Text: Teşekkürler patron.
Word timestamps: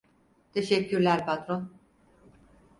Teşekkürler 0.53 1.25
patron. 1.25 1.69